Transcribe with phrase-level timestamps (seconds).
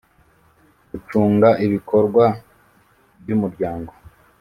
[0.89, 2.25] Gucunga ibikorwa
[3.21, 3.93] by umuryango